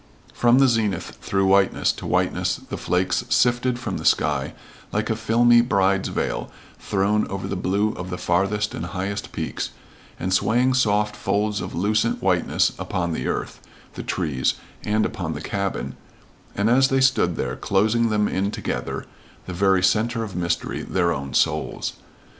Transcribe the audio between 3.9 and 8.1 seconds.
the sky like a filmy bride's veil thrown over the blue of